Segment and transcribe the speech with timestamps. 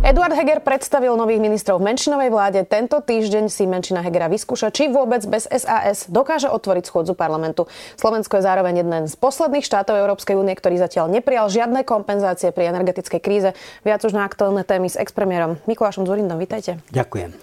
[0.00, 2.64] Eduard Heger predstavil nových ministrov v menšinovej vláde.
[2.64, 7.68] Tento týždeň si menšina Hegera vyskúša, či vôbec bez SAS dokáže otvoriť schôdzu parlamentu.
[8.00, 12.72] Slovensko je zároveň jeden z posledných štátov Európskej únie, ktorý zatiaľ neprijal žiadne kompenzácie pri
[12.72, 13.52] energetickej kríze.
[13.84, 16.40] Viac už na aktuálne témy s expremiérom Mikulášom Zurindom.
[16.40, 16.80] Vítajte.
[16.96, 17.36] Ďakujem.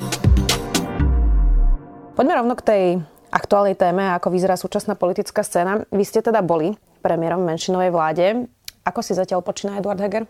[2.17, 2.83] Poďme rovno k tej
[3.29, 5.85] aktuálnej téme, ako vyzerá súčasná politická scéna.
[5.93, 6.73] Vy ste teda boli
[7.05, 8.49] premiérom v menšinovej vláde.
[8.81, 10.25] Ako si zatiaľ počína Eduard Heger?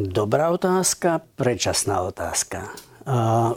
[0.00, 2.72] Dobrá otázka, predčasná otázka.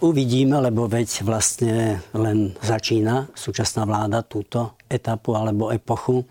[0.03, 6.27] Uvidíme, lebo veď vlastne len začína súčasná vláda túto etapu alebo epochu.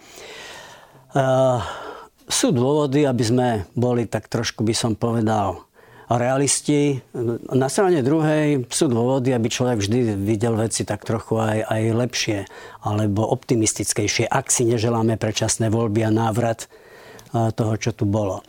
[2.29, 5.65] Sú dôvody, aby sme boli tak trošku, by som povedal,
[6.13, 7.01] realisti.
[7.49, 12.39] Na strane druhej sú dôvody, aby človek vždy videl veci tak trochu aj, aj lepšie
[12.85, 16.69] alebo optimistickejšie, ak si neželáme predčasné voľby a návrat
[17.33, 18.45] toho, čo tu bolo.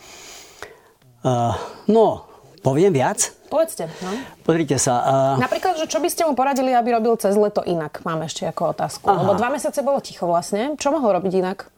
[1.23, 1.55] Uh,
[1.87, 2.27] no,
[2.59, 3.31] poviem viac?
[3.47, 3.87] Povedzte.
[4.03, 4.11] No.
[4.43, 4.93] Pozrite sa.
[5.03, 5.35] Uh...
[5.39, 8.03] Napríklad, že čo by ste mu poradili, aby robil cez leto inak?
[8.03, 9.07] Mám ešte ako otázku.
[9.07, 9.23] Aha.
[9.23, 10.75] Lebo dva mesiace bolo ticho vlastne.
[10.75, 11.69] Čo mohol robiť inak?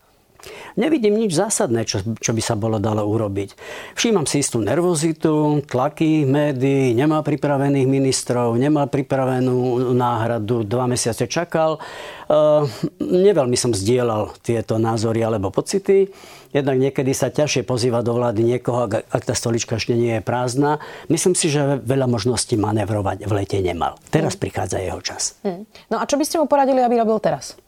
[0.75, 3.55] Nevidím nič zásadné, čo, čo by sa bolo dalo urobiť.
[3.95, 11.79] Všímam si istú nervozitu, tlaky médií, nemá pripravených ministrov, nemá pripravenú náhradu, dva mesiace čakal.
[12.25, 12.67] Uh,
[12.99, 16.09] neveľmi som zdieľal tieto názory alebo pocity.
[16.55, 20.23] Jednak niekedy sa ťažšie pozýva do vlády niekoho, ak, ak tá stolička ešte nie je
[20.23, 20.79] prázdna.
[21.11, 23.99] Myslím si, že veľa možností manevrovať v lete nemal.
[24.07, 24.41] Teraz mm.
[24.41, 25.35] prichádza jeho čas.
[25.43, 25.67] Mm.
[25.91, 27.59] No a čo by ste mu poradili, aby robil teraz?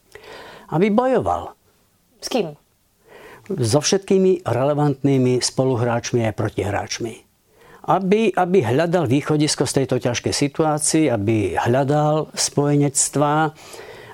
[0.72, 1.52] Aby bojoval.
[2.24, 2.56] S kým?
[3.48, 7.24] So všetkými relevantnými spoluhráčmi a protihráčmi.
[7.88, 13.56] Aby, aby hľadal východisko z tejto ťažkej situácii, aby hľadal spojenectvá,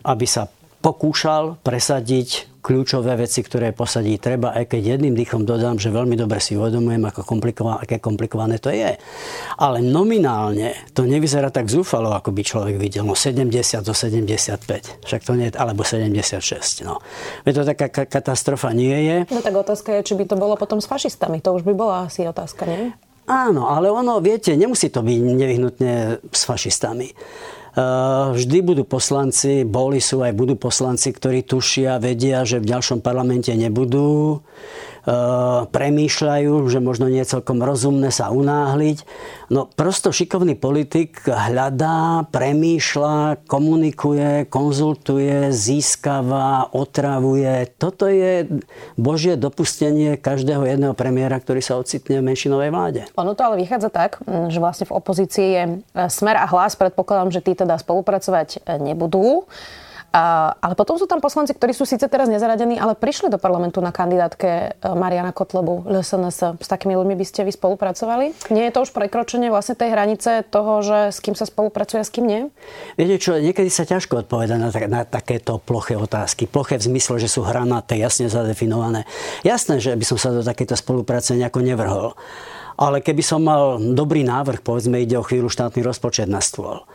[0.06, 0.46] aby sa
[0.86, 6.40] pokúšal presadiť kľúčové veci, ktoré posadí treba, aj keď jedným dýchom dodám, že veľmi dobre
[6.40, 8.96] si uvedomujem, ako komplikované, aké komplikované to je.
[9.60, 13.04] Ale nominálne to nevyzerá tak zúfalo, ako by človek videl.
[13.04, 13.52] No 70
[13.84, 16.88] do 75, však to nie je, alebo 76.
[16.88, 17.04] No.
[17.44, 19.18] Veď to taká katastrofa nie je.
[19.28, 21.44] No tak otázka je, či by to bolo potom s fašistami.
[21.44, 22.96] To už by bola asi otázka, nie?
[23.24, 25.92] Áno, ale ono, viete, nemusí to byť nevyhnutne
[26.28, 27.12] s fašistami.
[27.74, 33.02] Eh, vždy budú poslanci, boli sú aj budú poslanci, ktorí tušia, vedia, že v ďalšom
[33.02, 34.46] parlamente nebudú
[35.68, 39.04] premýšľajú, že možno nie je celkom rozumné sa unáhliť.
[39.52, 47.68] No prosto šikovný politik hľadá, premýšľa, komunikuje, konzultuje, získava, otravuje.
[47.76, 48.48] Toto je
[48.96, 53.02] božie dopustenie každého jedného premiéra, ktorý sa ocitne v menšinovej vláde.
[53.20, 56.80] Ono to ale vychádza tak, že vlastne v opozícii je eh, smer a hlas.
[56.80, 59.46] Predpokladám, že tí teda spolupracovať eh, nebudú.
[60.14, 63.82] A, ale potom sú tam poslanci, ktorí sú síce teraz nezaradení, ale prišli do parlamentu
[63.82, 66.62] na kandidátke e, Mariana Kotlebu, LSNS.
[66.62, 68.54] S takými ľuďmi by ste vy spolupracovali?
[68.54, 72.06] Nie je to už prekročenie vlastne tej hranice toho, že s kým sa spolupracuje a
[72.06, 72.46] s kým nie?
[72.94, 76.46] Viete čo, niekedy sa ťažko odpoveda na, na takéto ploché otázky.
[76.46, 79.10] Ploché v zmysle, že sú hranaté, jasne zadefinované.
[79.42, 82.14] Jasné, že by som sa do takéto spolupráce nejako nevrhol.
[82.78, 86.86] Ale keby som mal dobrý návrh, povedzme, ide o chvíľu štátny rozpočet na stôl.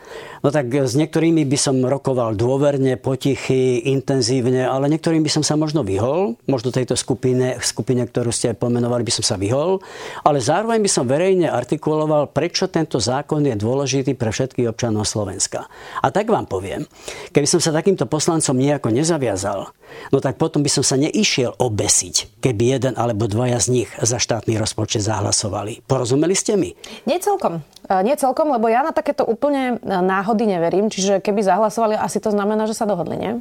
[0.43, 5.59] No tak s niektorými by som rokoval dôverne, potichy, intenzívne, ale niektorým by som sa
[5.59, 9.83] možno vyhol, možno tejto skupine, skupine, ktorú ste pomenovali, by som sa vyhol,
[10.23, 15.67] ale zároveň by som verejne artikuloval, prečo tento zákon je dôležitý pre všetkých občanov Slovenska.
[15.99, 16.87] A tak vám poviem,
[17.35, 19.75] keby som sa takýmto poslancom nejako nezaviazal,
[20.11, 24.17] no tak potom by som sa neišiel obesiť, keby jeden alebo dvaja z nich za
[24.17, 25.85] štátny rozpočet zahlasovali hlasovali.
[25.85, 26.73] Porozumeli ste mi?
[27.05, 27.61] Nie celkom.
[27.85, 30.89] E, nie celkom, lebo ja na takéto úplne e, náhody neverím.
[30.89, 33.33] Čiže keby zahlasovali, asi to znamená, že sa dohodli, nie?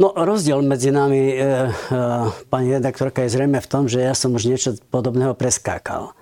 [0.00, 1.48] No rozdiel medzi nami, e, e,
[2.48, 6.16] pani redaktorka, je zrejme v tom, že ja som už niečo podobného preskákal.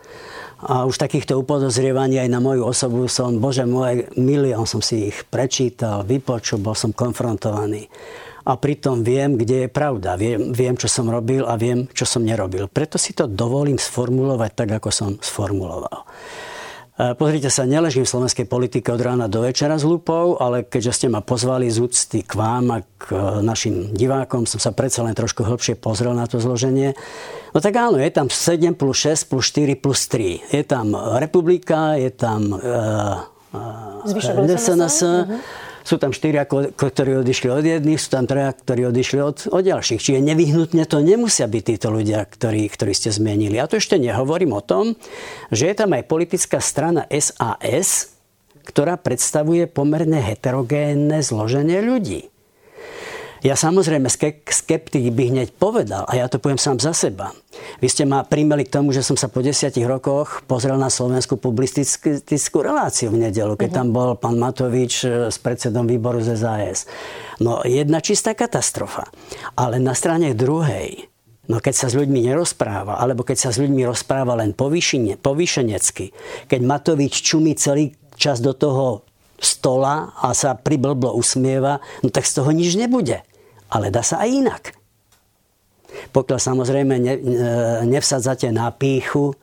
[0.59, 5.23] A už takýchto upodozrievaní aj na moju osobu som, bože môj, milión som si ich
[5.31, 7.87] prečítal, vypočul, bol som konfrontovaný
[8.49, 10.17] a pritom viem, kde je pravda.
[10.17, 12.65] Viem, viem, čo som robil a viem, čo som nerobil.
[12.73, 16.09] Preto si to dovolím sformulovať tak, ako som sformuloval.
[16.97, 20.97] E, pozrite sa, neležím v slovenskej politike od rána do večera s lupou, ale keďže
[20.97, 25.05] ste ma pozvali z úcty k vám a k e, našim divákom, som sa predsa
[25.05, 26.97] len trošku hĺbšie pozrel na to zloženie.
[27.53, 30.57] No tak áno, je tam 7 plus 6 plus 4 plus 3.
[30.57, 37.65] Je tam republika, je tam uh, uh, SNS, uh-huh sú tam štyria, ktorí odišli od
[37.65, 40.05] jedných, sú tam traja, ktorí odišli od, od ďalších.
[40.05, 43.57] Čiže nevyhnutne to nemusia byť títo ľudia, ktorí, ktorí ste zmienili.
[43.57, 45.01] A to ešte nehovorím o tom,
[45.49, 48.13] že je tam aj politická strana SAS,
[48.69, 52.29] ktorá predstavuje pomerne heterogénne zloženie ľudí.
[53.43, 54.11] Ja samozrejme
[54.47, 57.31] skeptik by hneď povedal, a ja to poviem sám za seba.
[57.79, 61.39] Vy ste ma primeli k tomu, že som sa po desiatich rokoch pozrel na slovenskú
[61.39, 63.79] publicistickú reláciu v nedelu, keď uh-huh.
[63.79, 66.91] tam bol pán Matovič e, s predsedom výboru z SAS.
[67.39, 69.07] No jedna čistá katastrofa.
[69.55, 71.07] Ale na strane druhej,
[71.49, 76.13] No keď sa s ľuďmi nerozpráva, alebo keď sa s ľuďmi rozpráva len povýšenecky,
[76.45, 79.09] keď Matovič čumí celý čas do toho
[79.41, 83.25] stola a sa priblblo usmieva, no tak z toho nič nebude.
[83.69, 84.65] Ale dá sa aj inak.
[86.13, 87.15] Pokiaľ samozrejme ne,
[87.85, 89.37] nevsadzate na píchu,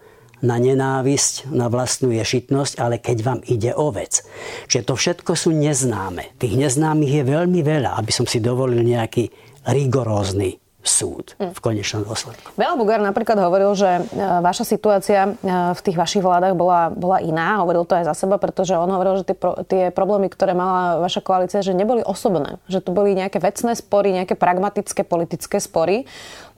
[0.46, 4.22] na nenávisť, na vlastnú ješitnosť, ale keď vám ide o vec.
[4.70, 6.38] Čiže to všetko sú neznáme.
[6.38, 9.30] Tých neznámych je veľmi veľa, aby som si dovolil nejaký
[9.66, 12.54] rigorózny súd v konečnom dôsledku.
[12.56, 15.32] Bela Bugár napríklad hovoril, že e, vaša situácia e,
[15.74, 17.60] v tých vašich vládach bola, bola iná.
[17.66, 21.02] Hovoril to aj za seba, pretože on hovoril, že tie, pro, tie problémy, ktoré mala
[21.02, 22.62] vaša koalícia, že neboli osobné.
[22.70, 26.06] Že tu boli nejaké vecné spory, nejaké pragmatické politické spory.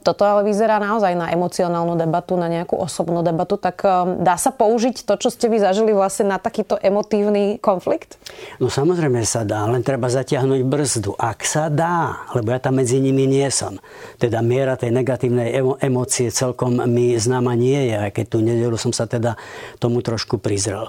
[0.05, 3.59] Toto ale vyzerá naozaj na emocionálnu debatu, na nejakú osobnú debatu.
[3.59, 3.89] Tak um,
[4.23, 8.15] dá sa použiť to, čo ste vy zažili vlastne na takýto emotívny konflikt?
[8.61, 11.11] No samozrejme sa dá, len treba zatiahnuť brzdu.
[11.19, 13.83] Ak sa dá, lebo ja tam medzi nimi nie som.
[14.15, 18.77] Teda miera tej negatívnej emo- emócie celkom mi známa nie je, aj keď tú nedelu
[18.79, 19.35] som sa teda
[19.83, 20.87] tomu trošku prizrel.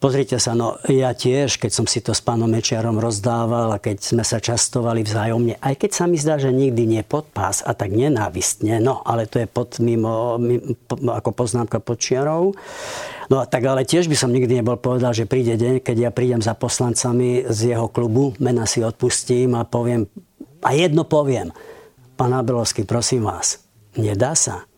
[0.00, 4.00] Pozrite sa, no ja tiež, keď som si to s pánom Mečiarom rozdával a keď
[4.00, 7.92] sme sa častovali vzájomne, aj keď sa mi zdá, že nikdy nie podpás a tak
[7.92, 10.78] nenávist trestne, no ale to je pod, mimo, mimo,
[11.10, 12.54] ako poznámka pod čiarou.
[13.26, 16.10] No a tak ale tiež by som nikdy nebol povedal, že príde deň, keď ja
[16.14, 20.06] prídem za poslancami z jeho klubu, mena si odpustím a poviem,
[20.62, 21.50] a jedno poviem,
[22.14, 23.64] pán Abelovský, prosím vás,
[23.98, 24.68] nedá sa.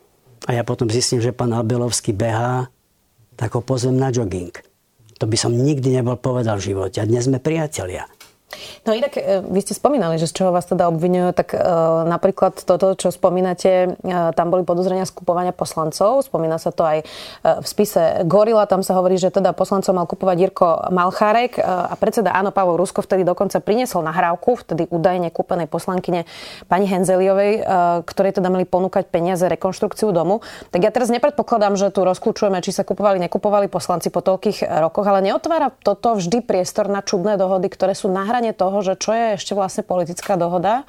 [0.46, 2.70] A ja potom zistím, že pán Abelovský behá,
[3.36, 4.54] tak ho pozvem na jogging.
[5.20, 7.00] To by som nikdy nebol povedal v živote.
[7.00, 8.08] A dnes sme priatelia.
[8.86, 11.58] No inak, e, vy ste spomínali, že z čoho vás teda obvinujú, tak e,
[12.06, 17.04] napríklad toto, čo spomínate, e, tam boli podozrenia skupovania poslancov, spomína sa to aj e,
[17.42, 21.94] v spise Gorila, tam sa hovorí, že teda poslancov mal kupovať Jirko Malchárek e, a
[21.98, 26.22] predseda Áno Pavol Rusko vtedy dokonca priniesol nahrávku, vtedy údajne kúpenej poslankyne
[26.70, 27.62] pani Henzeliovej, e,
[28.06, 30.38] ktorej teda mali ponúkať peniaze rekonštrukciu domu.
[30.70, 35.06] Tak ja teraz nepredpokladám, že tu rozklúčujeme, či sa kupovali, nekupovali poslanci po toľkých rokoch,
[35.10, 39.16] ale neotvára toto vždy priestor na čudné dohody, ktoré sú na hrane toho, že čo
[39.16, 40.84] je ešte vlastne politická dohoda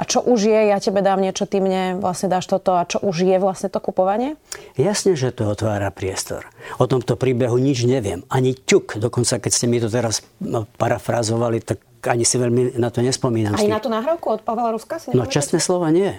[0.00, 3.04] a čo už je, ja tebe dám niečo, ty mne vlastne dáš toto a čo
[3.04, 4.40] už je vlastne to kupovanie?
[4.80, 6.48] Jasne, že to otvára priestor.
[6.80, 8.24] O tomto príbehu nič neviem.
[8.32, 8.96] Ani ťuk.
[8.96, 13.52] Dokonca, keď ste mi to teraz no, parafrazovali, tak ani si veľmi na to nespomínam.
[13.52, 16.16] Aj na tú nahrávku od Pavla Ruska si No čestné slova nie.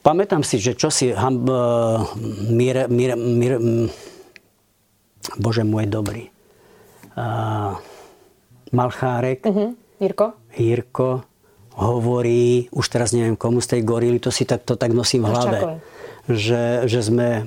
[0.00, 2.00] Pamätám si, že čo si ham, uh,
[2.48, 3.60] mír, mír, mír,
[5.36, 6.32] Bože môj dobrý.
[7.12, 7.76] Uh,
[8.72, 9.44] Malchárek.
[9.44, 10.38] Uh-huh Jirko?
[10.54, 11.26] Jirko
[11.78, 15.30] hovorí, už teraz neviem komu z tej gorily, to si tak, to tak nosím v
[15.30, 15.58] hlave,
[16.26, 17.46] že, že sme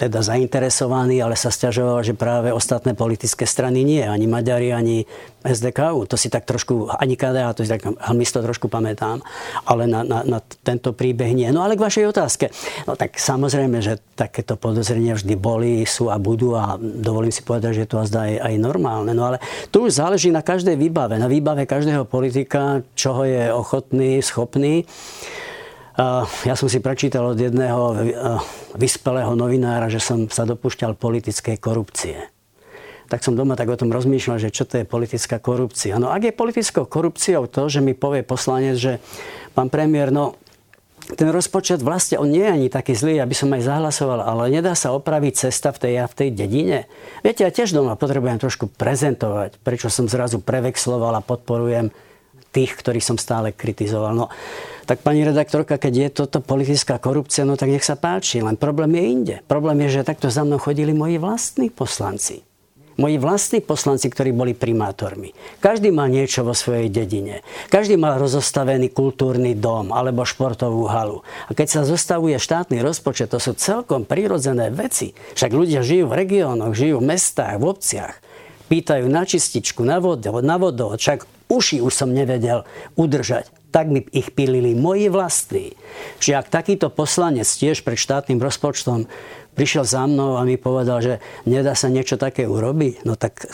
[0.00, 5.04] teda zainteresovaní, ale sa stiažoval, že práve ostatné politické strany nie, ani Maďari, ani
[5.44, 6.08] SDKU.
[6.08, 9.20] To si tak trošku, ani KDA, to si tak to trošku pamätám,
[9.68, 11.52] ale na, na, na tento príbeh nie.
[11.52, 12.48] No ale k vašej otázke.
[12.88, 17.84] No tak samozrejme, že takéto podozrenia vždy boli, sú a budú a dovolím si povedať,
[17.84, 19.12] že to zdá aj, aj normálne.
[19.12, 19.36] No ale
[19.68, 24.88] tu už záleží na každej výbave, na výbave každého politika, čoho je ochotný, schopný.
[26.48, 27.92] Ja som si prečítal od jedného
[28.80, 32.16] vyspelého novinára, že som sa dopúšťal politickej korupcie.
[33.10, 35.98] Tak som doma tak o tom rozmýšľal, že čo to je politická korupcia.
[35.98, 39.02] No ak je politickou korupciou to, že mi povie poslanec, že
[39.52, 40.38] pán premiér, no
[41.10, 44.78] ten rozpočet vlastne, on nie je ani taký zlý, aby som aj zahlasoval, ale nedá
[44.78, 46.78] sa opraviť cesta v tej, v tej dedine.
[47.26, 51.90] Viete, ja tiež doma potrebujem trošku prezentovať, prečo som zrazu prevexloval a podporujem
[52.50, 54.14] tých, ktorých som stále kritizoval.
[54.14, 54.26] No,
[54.90, 58.90] tak pani redaktorka, keď je toto politická korupcia, no tak nech sa páči, len problém
[58.98, 59.36] je inde.
[59.46, 62.42] Problém je, že takto za mnou chodili moji vlastní poslanci.
[63.00, 65.32] Moji vlastní poslanci, ktorí boli primátormi.
[65.64, 67.40] Každý mal niečo vo svojej dedine.
[67.72, 71.24] Každý mal rozostavený kultúrny dom alebo športovú halu.
[71.48, 75.16] A keď sa zostavuje štátny rozpočet, to sú celkom prírodzené veci.
[75.32, 78.20] Však ľudia žijú v regiónoch, žijú v mestách, v obciach.
[78.68, 81.00] Pýtajú na čističku, na vodovod, na vodovod.
[81.00, 82.62] Však uši už som nevedel
[82.94, 83.50] udržať.
[83.74, 85.74] Tak mi ich pilili moji vlastní.
[86.22, 89.10] Čiže ak takýto poslanec tiež pred štátnym rozpočtom
[89.58, 91.14] prišiel za mnou a mi povedal, že
[91.46, 93.46] nedá sa niečo také urobiť, no tak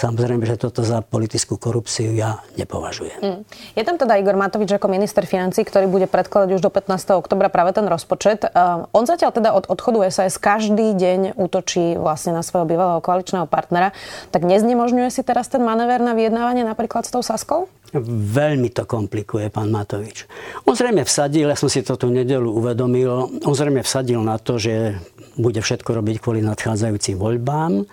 [0.00, 3.20] Samozrejme, že toto za politickú korupciu ja nepovažujem.
[3.20, 3.40] Mm.
[3.76, 7.20] Je tam teda Igor Matovič ako minister financí, ktorý bude predkladať už do 15.
[7.20, 8.48] oktobra práve ten rozpočet.
[8.48, 13.44] Uh, on zatiaľ teda od odchodu SAS každý deň útočí vlastne na svojho bývalého koaličného
[13.44, 13.92] partnera.
[14.32, 17.68] Tak neznemožňuje si teraz ten manéver na vyjednávanie napríklad s tou Saskou?
[17.92, 20.24] Veľmi to komplikuje pán Matovič.
[20.64, 24.56] On zrejme vsadil, ja som si to tú nedelu uvedomil, on zrejme vsadil na to,
[24.56, 24.96] že
[25.36, 27.84] bude všetko robiť kvôli nadchádzajúcim voľbám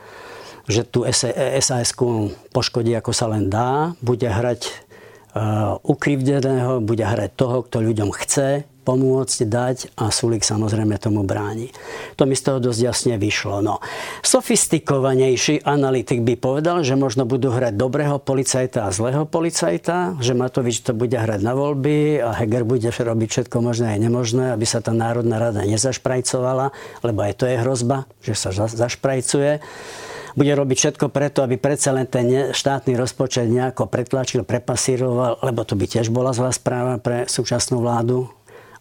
[0.68, 1.08] že tu
[1.64, 1.96] sas
[2.52, 8.68] poškodí ako sa len dá, bude hrať uh, ukrivdeného, bude hrať toho, kto ľuďom chce
[8.88, 11.76] pomôcť, dať a Sulik samozrejme tomu bráni.
[12.16, 13.60] To mi z toho dosť jasne vyšlo.
[13.60, 13.84] No.
[14.24, 20.88] Sofistikovanejší analytik by povedal, že možno budú hrať dobrého policajta a zlého policajta, že Matovič
[20.88, 24.80] to bude hrať na voľby a Heger bude robiť všetko možné aj nemožné, aby sa
[24.80, 26.72] tá Národná rada nezašprajcovala,
[27.04, 29.60] lebo aj to je hrozba, že sa zašprajcuje
[30.38, 35.74] bude robiť všetko preto, aby predsa len ten štátny rozpočet nejako pretlačil, prepasíroval, lebo to
[35.74, 38.30] by tiež bola zlá správa pre súčasnú vládu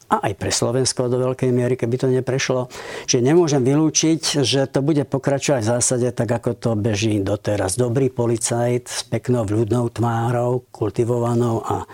[0.07, 2.71] a aj pre Slovensko do veľkej miery, keby to neprešlo.
[3.11, 7.75] Čiže nemôžem vylúčiť, že to bude pokračovať v zásade tak, ako to beží doteraz.
[7.75, 11.89] Dobrý policajt s peknou vľudnou tvárou, kultivovanou a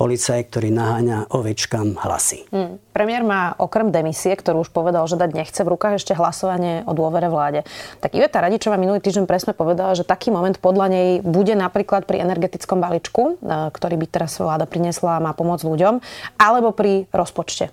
[0.00, 2.48] policaj, ktorý naháňa ovečkám hlasy.
[2.48, 2.80] Hmm.
[2.96, 6.96] Premiér má okrem demisie, ktorú už povedal, že dať nechce v rukách ešte hlasovanie o
[6.96, 7.68] dôvere vláde.
[8.00, 12.24] Tak Iveta Radičová minulý týždeň presne povedala, že taký moment podľa nej bude napríklad pri
[12.24, 16.00] energetickom balíčku, e, ktorý by teraz vláda priniesla a má pomôcť ľuďom,
[16.40, 17.68] alebo pri rozpočte.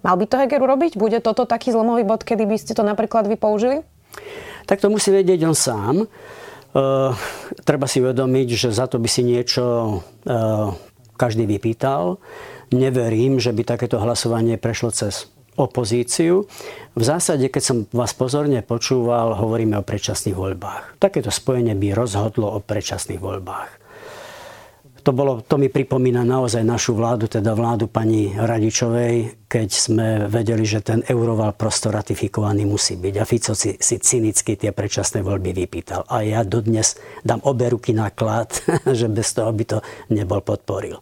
[0.00, 0.96] Mal by to Heger urobiť?
[0.96, 3.84] Bude toto taký zlomový bod, kedy by ste to napríklad vy použili?
[4.64, 6.08] Tak to musí vedieť on sám.
[6.76, 7.12] Uh,
[7.64, 9.64] treba si uvedomiť, že za to by si niečo
[10.28, 10.76] uh,
[11.16, 12.20] každý vypýtal.
[12.70, 16.44] Neverím, že by takéto hlasovanie prešlo cez opozíciu.
[16.92, 21.00] V zásade, keď som vás pozorne počúval, hovoríme o predčasných voľbách.
[21.00, 23.85] Takéto spojenie by rozhodlo o predčasných voľbách
[25.06, 30.66] to, bolo, to mi pripomína naozaj našu vládu, teda vládu pani Radičovej, keď sme vedeli,
[30.66, 33.14] že ten euroval prosto ratifikovaný musí byť.
[33.14, 36.02] A Fico si, si cynicky tie predčasné voľby vypýtal.
[36.10, 38.50] A ja dodnes dám obe ruky na klad,
[38.98, 39.78] že bez toho by to
[40.10, 40.98] nebol podporil.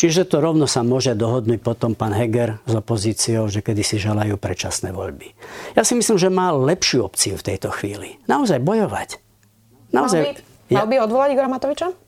[0.00, 4.40] Čiže to rovno sa môže dohodnúť potom pán Heger s opozíciou, že kedy si želajú
[4.40, 5.36] predčasné voľby.
[5.76, 8.16] Ja si myslím, že má lepšiu opciu v tejto chvíli.
[8.24, 9.20] Naozaj bojovať.
[9.92, 12.03] Naozaj, mal by, mal by odvolať Igora Matoviča?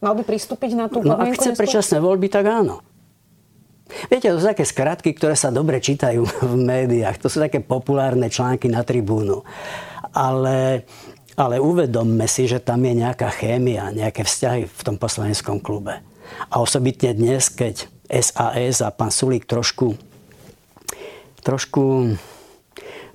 [0.00, 2.80] Mal by pristúpiť na tú No ak chce predčasné voľby, tak áno.
[4.08, 7.20] Viete, to sú také skratky, ktoré sa dobre čítajú v médiách.
[7.20, 9.44] To sú také populárne články na tribúnu.
[10.16, 10.88] Ale,
[11.36, 16.00] ale uvedomme si, že tam je nejaká chémia, nejaké vzťahy v tom poslaneckom klube.
[16.48, 19.98] A osobitne dnes, keď SAS a pán Sulík trošku,
[21.42, 22.14] trošku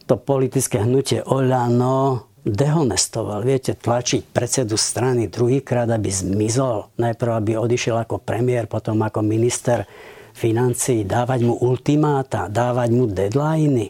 [0.06, 3.42] to politické hnutie Oľano dehonestoval.
[3.42, 6.94] Viete, tlačiť predsedu strany druhýkrát, aby zmizol.
[7.02, 9.84] Najprv, aby odišiel ako premiér, potom ako minister
[10.38, 13.90] financí, dávať mu ultimáta, dávať mu deadliny.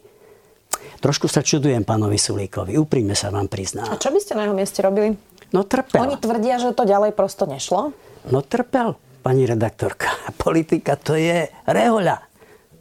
[1.03, 3.91] Trošku sa čudujem pánovi Sulíkovi, úprimne sa vám priznám.
[3.91, 5.13] A čo by ste na jeho mieste robili?
[5.51, 6.01] No trpel.
[6.01, 7.93] Oni tvrdia, že to ďalej prosto nešlo?
[8.31, 10.09] No trpel, pani redaktorka.
[10.45, 12.23] Politika to je rehoľa.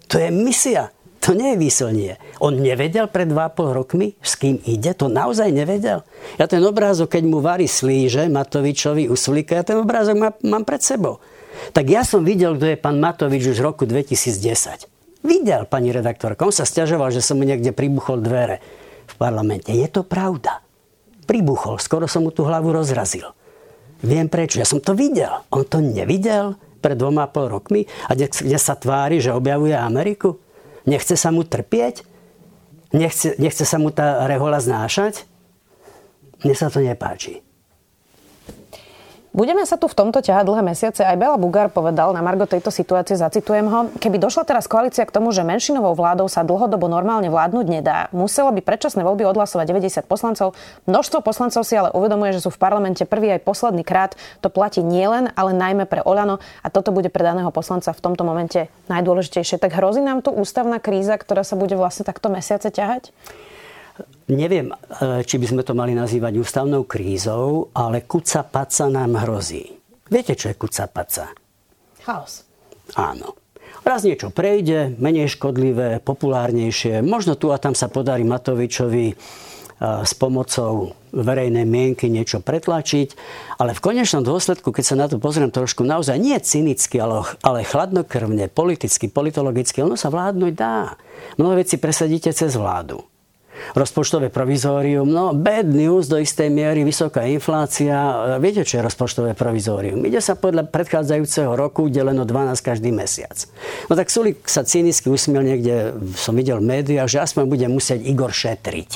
[0.09, 0.89] To je misia.
[1.25, 2.13] To nie je výslnie.
[2.45, 4.93] On nevedel pred 2,5 rokmi, s kým ide?
[4.93, 6.05] To naozaj nevedel?
[6.37, 10.69] Ja ten obrázok, keď mu varí slíže Matovičovi u Sulika, ja ten obrázok má, mám
[10.69, 11.25] pred sebou.
[11.73, 14.85] Tak ja som videl, kto je pán Matovič už v roku 2010.
[15.25, 16.45] Videl, pani redaktorka.
[16.45, 18.61] On sa stiažoval, že som mu niekde pribuchol dvere
[19.09, 19.73] v parlamente.
[19.73, 20.61] Je to pravda.
[21.25, 21.81] Pribuchol.
[21.81, 23.33] Skoro som mu tú hlavu rozrazil.
[24.05, 24.61] Viem prečo.
[24.61, 25.41] Ja som to videl.
[25.49, 30.44] On to nevidel pred dvoma pol rokmi a kde sa tvári, že objavuje Ameriku.
[30.89, 32.05] Nechce sa mu trpieť?
[32.97, 35.29] Nechce, nechce sa mu tá rehola znášať?
[36.45, 37.44] Mne sa to nepáči.
[39.35, 41.03] Budeme sa tu v tomto ťahať dlhé mesiace.
[41.03, 45.11] Aj Bela Bugár povedal na Margo tejto situácie, zacitujem ho, keby došla teraz koalícia k
[45.11, 50.07] tomu, že menšinovou vládou sa dlhodobo normálne vládnuť nedá, muselo by predčasné voľby odhlasovať 90
[50.07, 50.55] poslancov.
[50.87, 54.15] Množstvo poslancov si ale uvedomuje, že sú v parlamente prvý aj posledný krát.
[54.39, 58.23] To platí nielen, ale najmä pre Olano a toto bude pre daného poslanca v tomto
[58.23, 59.59] momente najdôležitejšie.
[59.59, 63.11] Tak hrozí nám tu ústavná kríza, ktorá sa bude vlastne takto mesiace ťahať?
[64.33, 64.77] Neviem, e,
[65.27, 69.69] či by sme to mali nazývať ústavnou krízou, ale kuca paca nám hrozí.
[70.09, 71.33] Viete, čo je kuca paca?
[72.05, 72.45] Chaos.
[72.97, 73.37] Áno.
[73.85, 77.05] Raz niečo prejde, menej škodlivé, populárnejšie.
[77.05, 79.15] Možno tu a tam sa podarí Matovičovi e,
[79.81, 83.09] s pomocou verejnej mienky niečo pretlačiť,
[83.61, 87.63] ale v konečnom dôsledku, keď sa na to pozriem trošku naozaj nie cynicky, ale, ale
[87.63, 90.97] chladnokrvne, politicky, politologicky, ono sa vládnuť dá.
[91.37, 93.05] Mnoho veci presadíte cez vládu.
[93.73, 97.97] Rozpočtové provizórium, no bad news do istej miery, vysoká inflácia.
[98.37, 100.05] Viete, čo je rozpočtové provizórium?
[100.05, 103.35] Ide sa podľa predchádzajúceho roku deleno 12 každý mesiac.
[103.89, 108.37] No tak Sulik sa cynicky usmiel niekde, som videl v že aspoň bude musieť Igor
[108.37, 108.91] šetriť.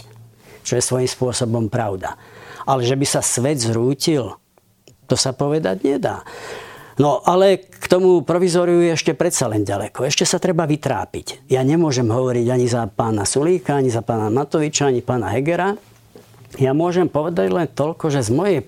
[0.69, 2.21] Čo je svojím spôsobom pravda.
[2.69, 4.37] Ale že by sa svet zrútil,
[5.09, 6.21] to sa povedať nedá.
[6.99, 10.03] No ale k tomu provizóriu je ešte predsa len ďaleko.
[10.03, 11.47] Ešte sa treba vytrápiť.
[11.47, 15.79] Ja nemôžem hovoriť ani za pána Sulíka, ani za pána Matoviča, ani pána Hegera.
[16.59, 18.61] Ja môžem povedať len toľko, že z mojej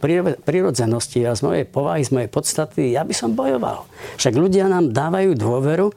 [0.47, 3.91] prírodzenosti a z mojej povahy, z mojej podstaty, ja by som bojoval.
[4.21, 5.91] Však ľudia nám dávajú dôveru,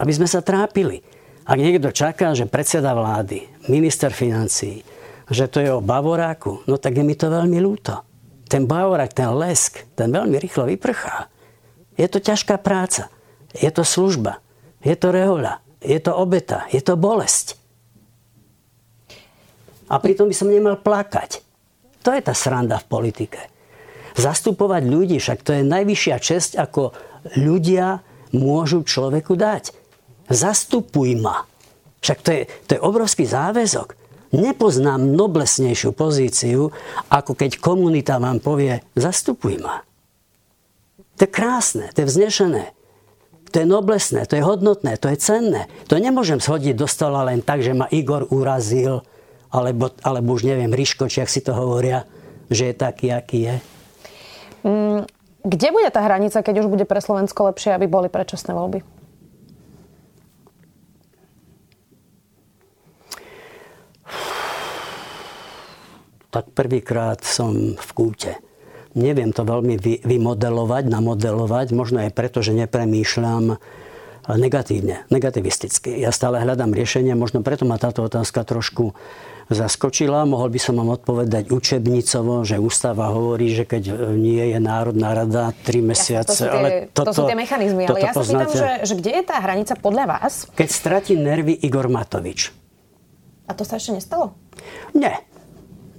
[0.00, 1.04] aby sme sa trápili.
[1.44, 4.80] Ak niekto čaká, že predseda vlády, minister financí,
[5.28, 8.00] že to je o Bavoráku, no tak je mi to veľmi ľúto.
[8.48, 11.33] Ten Bavorák, ten lesk, ten veľmi rýchlo vyprchá.
[11.94, 13.10] Je to ťažká práca.
[13.54, 14.42] Je to služba.
[14.82, 15.62] Je to rehoľa.
[15.84, 16.66] Je to obeta.
[16.74, 17.54] Je to bolesť.
[19.88, 21.44] A pritom by som nemal plakať.
[22.04, 23.40] To je tá sranda v politike.
[24.14, 26.94] Zastupovať ľudí, však to je najvyššia česť, ako
[27.40, 29.74] ľudia môžu človeku dať.
[30.30, 31.44] Zastupuj ma.
[32.04, 33.96] Však to je, to je obrovský záväzok.
[34.34, 36.68] Nepoznám noblesnejšiu pozíciu,
[37.08, 39.80] ako keď komunita vám povie, zastupuj ma.
[41.14, 42.74] To je krásne, to je vznešené.
[43.54, 45.70] To je noblesné, to je hodnotné, to je cenné.
[45.86, 49.06] To nemôžem schodiť do stola len tak, že ma Igor urazil,
[49.54, 52.02] alebo, alebo už neviem, Ríško, či ak si to hovoria,
[52.50, 53.56] že je taký, aký je.
[54.66, 55.06] Mm,
[55.46, 58.82] kde bude tá hranica, keď už bude pre Slovensko lepšie, aby boli predčasné voľby?
[66.34, 68.34] Tak prvýkrát som v kúte
[68.94, 73.58] neviem to veľmi vymodelovať, namodelovať, možno aj preto, že nepremýšľam
[74.24, 76.00] negatívne, negativisticky.
[76.00, 78.96] Ja stále hľadám riešenie, možno preto ma táto otázka trošku
[79.52, 80.24] zaskočila.
[80.24, 85.52] Mohol by som vám odpovedať učebnicovo, že ústava hovorí, že keď nie je Národná rada
[85.52, 86.16] 3 mesiace.
[86.16, 87.84] Ja, to, sú tie, ale toto, to sú tie mechanizmy.
[87.84, 90.48] Ale ja sa pýtam, že, že kde je tá hranica podľa vás?
[90.56, 92.48] Keď stratí nervy Igor Matovič.
[93.44, 94.32] A to sa ešte nestalo?
[94.96, 95.20] Nie.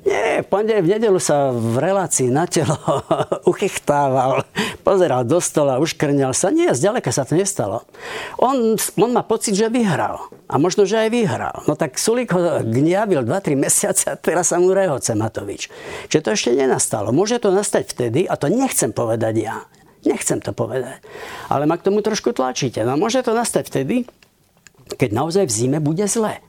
[0.05, 0.53] Nie, v
[0.85, 2.77] v nedelu sa v relácii na telo
[3.51, 4.45] uchychtával,
[4.85, 6.53] pozeral do stola, uškrňal sa.
[6.53, 7.89] Nie, zďaleka sa to nestalo.
[8.37, 10.29] On, on má pocit, že vyhral.
[10.45, 11.57] A možno, že aj vyhral.
[11.65, 15.73] No tak Sulík ho gniavil 2-3 mesiace a teraz sa mu rehoce Matovič.
[16.13, 17.09] Čiže to ešte nenastalo.
[17.09, 19.65] Môže to nastať vtedy, a to nechcem povedať ja.
[20.05, 21.01] Nechcem to povedať.
[21.49, 22.85] Ale ma k tomu trošku tlačíte.
[22.85, 24.05] No môže to nastať vtedy,
[25.01, 26.45] keď naozaj v zime bude zle.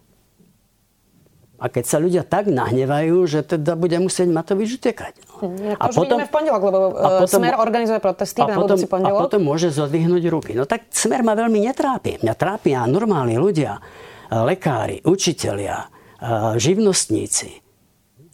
[1.57, 5.13] A keď sa ľudia tak nahnevajú, že teda bude musieť Matovič utekať.
[5.41, 5.57] No.
[5.81, 9.17] A potom, v pondelok, lebo a e, potom, Smer organizuje protesty a na potom, pondelok.
[9.17, 10.53] A potom môže zodvihnúť ruky.
[10.53, 12.21] No tak Smer ma veľmi netrápi.
[12.21, 13.81] Mňa trápia normálni ľudia, e,
[14.37, 15.87] lekári, učitelia, e,
[16.61, 17.49] živnostníci,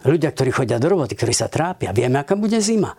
[0.03, 1.95] ľudia, ktorí chodia do roboty, ktorí sa trápia.
[1.95, 2.99] Vieme, aká bude zima.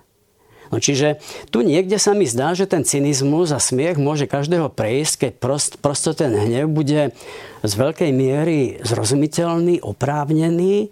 [0.73, 1.21] No čiže
[1.53, 5.71] tu niekde sa mi zdá, že ten cynizmus a smiech môže každého prejsť, keď prost,
[5.77, 7.13] prosto ten hnev bude
[7.61, 10.89] z veľkej miery zrozumiteľný, oprávnený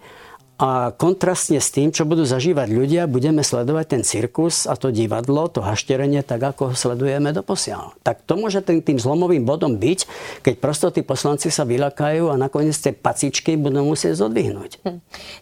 [0.62, 5.50] a kontrastne s tým, čo budú zažívať ľudia, budeme sledovať ten cirkus a to divadlo,
[5.50, 7.98] to hašterenie, tak ako ho sledujeme doposiaľ.
[8.06, 10.06] Tak to môže tým, tým zlomovým bodom byť,
[10.46, 14.86] keď prosto tí poslanci sa vylakajú a nakoniec tie pacičky budú musieť zodvihnúť.
[14.86, 14.98] Hm.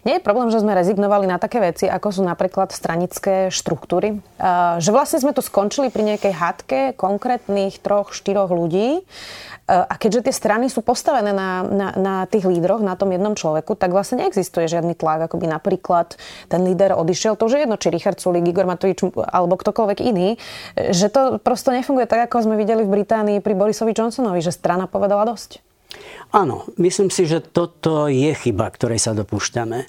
[0.09, 4.17] Nie je problém, že sme rezignovali na také veci, ako sú napríklad stranické štruktúry.
[4.41, 9.05] Uh, že vlastne sme tu skončili pri nejakej hádke konkrétnych troch, štyroch ľudí,
[9.71, 13.79] a keďže tie strany sú postavené na, na, na tých lídroch, na tom jednom človeku,
[13.79, 16.15] tak vlastne neexistuje žiadny tlak, ako by napríklad
[16.47, 17.35] ten líder odišiel.
[17.35, 20.39] To už je jedno, či Richard Sulik, Igor Matovič alebo ktokoľvek iný,
[20.77, 24.87] že to prosto nefunguje tak, ako sme videli v Británii pri Borisovi Johnsonovi, že strana
[24.87, 25.59] povedala dosť.
[26.31, 29.83] Áno, myslím si, že toto je chyba, ktorej sa dopúšťame.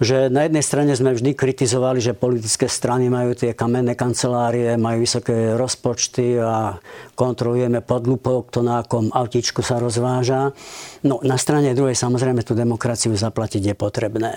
[0.00, 5.04] Že na jednej strane sme vždy kritizovali, že politické strany majú tie kamenné kancelárie, majú
[5.04, 6.80] vysoké rozpočty a
[7.12, 10.56] kontrolujeme pod lupou, kto na akom autičku sa rozváža.
[11.04, 14.32] No na strane druhej samozrejme tú demokraciu zaplatiť je potrebné.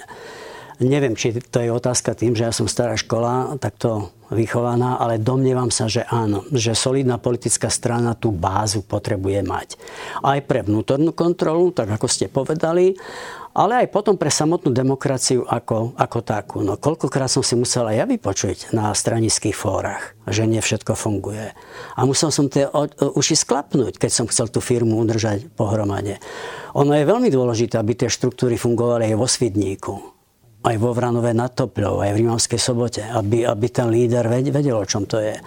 [0.76, 5.72] Neviem, či to je otázka tým, že ja som stará škola, takto vychovaná, ale domnievam
[5.72, 9.80] sa, že áno, že solidná politická strana tú bázu potrebuje mať.
[10.20, 12.92] Aj pre vnútornú kontrolu, tak ako ste povedali,
[13.56, 16.60] ale aj potom pre samotnú demokraciu ako, ako takú.
[16.60, 21.56] No koľkokrát som si musela ja vypočuť na stranických fórach, že nie všetko funguje.
[21.96, 22.68] A musel som tie
[23.00, 26.20] uši sklapnúť, keď som chcel tú firmu udržať pohromade.
[26.76, 29.96] Ono je veľmi dôležité, aby tie štruktúry fungovali aj vo Svidníku
[30.66, 34.90] aj vo Vranove nad Topľou, aj v Rímavskej sobote, aby, aby ten líder vedel, o
[34.90, 35.38] čom to je.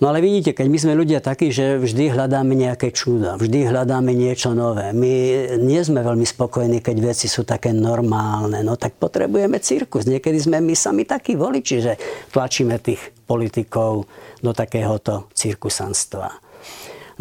[0.00, 4.14] No ale vidíte, keď my sme ľudia takí, že vždy hľadáme nejaké čudo, vždy hľadáme
[4.14, 4.94] niečo nové.
[4.94, 5.12] My
[5.60, 8.64] nie sme veľmi spokojní, keď veci sú také normálne.
[8.64, 10.08] No tak potrebujeme cirkus.
[10.08, 11.92] Niekedy sme my sami takí voliči, že
[12.32, 14.06] tlačíme tých politikov
[14.40, 16.51] do takéhoto cirkusanstva.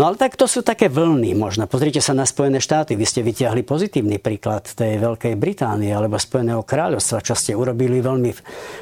[0.01, 1.69] No ale tak to sú také vlny možno.
[1.69, 2.97] Pozrite sa na Spojené štáty.
[2.97, 8.33] Vy ste vyťahli pozitívny príklad tej Veľkej Británie alebo Spojeného kráľovstva, čo ste urobili veľmi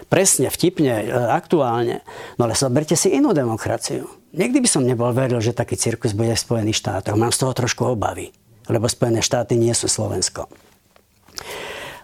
[0.08, 2.08] presne, vtipne, e, aktuálne.
[2.40, 4.08] No ale zoberte si inú demokraciu.
[4.32, 7.20] Nikdy by som nebol veril, že taký cirkus bude v Spojených štátoch.
[7.20, 8.32] Mám z toho trošku obavy,
[8.72, 10.48] lebo Spojené štáty nie sú Slovensko.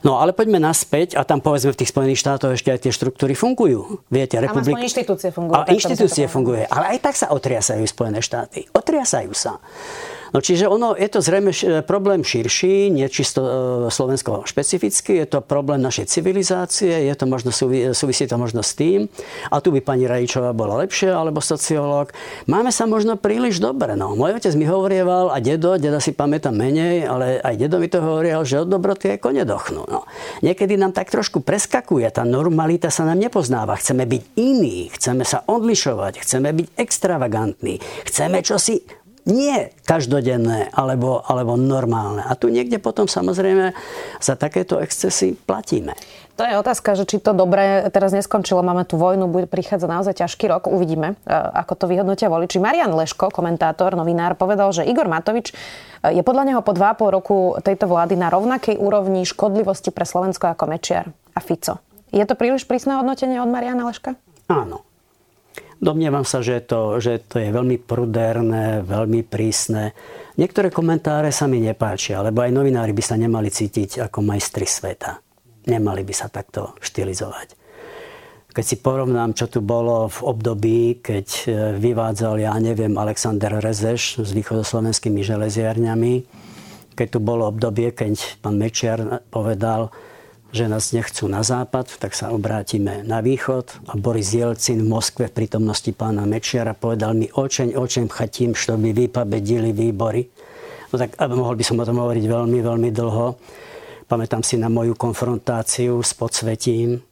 [0.05, 3.33] No ale poďme naspäť a tam povedzme v tých Spojených štátoch ešte aj tie štruktúry
[3.33, 4.05] fungujú.
[4.13, 4.77] Viete, republik...
[4.77, 5.57] Tam inštitúcie fungujú.
[5.57, 8.69] A inštitúcie fungujú, ale aj tak sa otriasajú Spojené štáty.
[8.69, 9.57] Otriasajú sa.
[10.35, 11.55] No čiže ono, je to zrejme
[11.87, 13.51] problém širší, nie čisto e,
[13.87, 17.55] slovensko špecificky, je to problém našej civilizácie, je to možno,
[17.95, 19.07] súvisí to možno s tým,
[19.47, 22.11] a tu by pani Radičová bola lepšia, alebo sociológ.
[22.51, 23.95] Máme sa možno príliš dobre.
[23.95, 24.11] No.
[24.19, 28.03] Môj otec mi hovorieval, a dedo, deda si pamätám menej, ale aj dedo mi to
[28.03, 29.87] hovoril, že od dobroty aj kone dochnú.
[29.87, 30.03] No.
[30.43, 33.79] Niekedy nám tak trošku preskakuje, tá normalita sa nám nepoznáva.
[33.79, 41.57] Chceme byť iní, chceme sa odlišovať, chceme byť extravagantní, chceme čosi nie každodenné alebo, alebo
[41.57, 42.21] normálne.
[42.21, 43.73] A tu niekde potom samozrejme
[44.21, 45.97] za takéto excesy platíme.
[46.35, 48.59] To je otázka, že či to dobre teraz neskončilo.
[48.59, 50.67] Máme tu vojnu, bude prichádzať naozaj ťažký rok.
[50.67, 52.59] Uvidíme, e, ako to vyhodnotia voliči.
[52.59, 55.55] Marian Leško, komentátor, novinár, povedal, že Igor Matovič
[56.03, 60.51] e, je podľa neho po 2,5 roku tejto vlády na rovnakej úrovni škodlivosti pre Slovensko
[60.51, 61.79] ako Mečiar a Fico.
[62.11, 64.19] Je to príliš prísne hodnotenie od Mariana Leška?
[64.51, 64.83] Áno.
[65.85, 69.93] Domnievam sa, že to, že to je veľmi prudérne, veľmi prísne.
[70.33, 75.21] Niektoré komentáre sa mi nepáčia, lebo aj novinári by sa nemali cítiť ako majstri sveta.
[75.69, 77.53] Nemali by sa takto štilizovať.
[78.49, 84.25] Keď si porovnám, čo tu bolo v období, keď e, vyvádzal, ja neviem, Alexander Rezeš
[84.25, 86.13] s východoslovenskými železiarňami,
[86.97, 89.93] keď tu bolo obdobie, keď pán Mečiar povedal,
[90.55, 93.91] že nás nechcú na západ, tak sa obrátime na východ.
[93.91, 98.79] A Boris Jelcin v Moskve v prítomnosti pána Mečiara povedal mi očeň, očeň chatím, što
[98.79, 100.23] by vy pobedili výbory.
[100.89, 103.35] No tak mohol by som o tom hovoriť veľmi, veľmi dlho.
[104.07, 107.03] Pamätám si na moju konfrontáciu s podsvetím.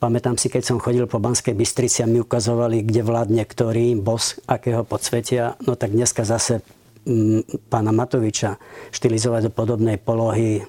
[0.00, 4.40] Pamätám si, keď som chodil po Banskej Bystrici a mi ukazovali, kde vládne ktorý bos,
[4.48, 5.60] akého podsvetia.
[5.68, 6.64] No tak dneska zase
[7.04, 8.56] mm, pána Matoviča
[8.94, 10.64] štilizovať do podobnej polohy.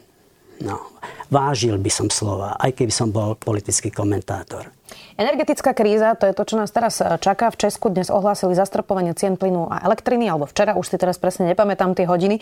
[0.59, 0.92] No,
[1.27, 4.69] vážil by som slova, aj keby som bol politický komentátor.
[5.13, 7.53] Energetická kríza, to je to, čo nás teraz e, čaká.
[7.53, 11.45] V Česku dnes ohlásili zastropovanie cien plynu a elektriny, alebo včera, už si teraz presne
[11.53, 12.41] nepamätám tie hodiny.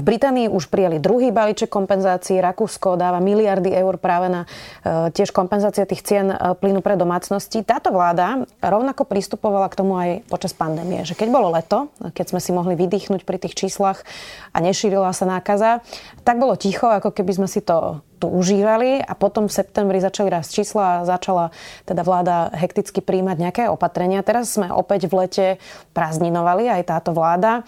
[0.00, 2.40] v Británii už prijali druhý balíček kompenzácií.
[2.40, 7.60] Rakúsko dáva miliardy eur práve na e, tiež kompenzácie tých cien plynu pre domácnosti.
[7.60, 12.40] Táto vláda rovnako pristupovala k tomu aj počas pandémie, že keď bolo leto, keď sme
[12.40, 14.08] si mohli vydýchnuť pri tých číslach
[14.56, 15.84] a nešírila sa nákaza,
[16.24, 20.32] tak bolo ticho, ako keby sme si to tu užívali a potom v septembri začali
[20.32, 21.52] rásť čísla a začala
[21.84, 24.24] teda vláda hekticky príjmať nejaké opatrenia.
[24.24, 25.46] Teraz sme opäť v lete
[25.92, 27.60] prázdninovali, aj táto vláda.
[27.60, 27.62] E,